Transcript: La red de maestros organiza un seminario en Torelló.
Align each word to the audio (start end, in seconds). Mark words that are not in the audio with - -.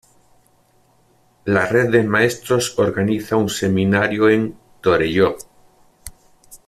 La 1.45 1.67
red 1.67 1.91
de 1.91 2.01
maestros 2.03 2.73
organiza 2.79 3.35
un 3.35 3.49
seminario 3.49 4.29
en 4.31 4.57
Torelló. 4.81 5.35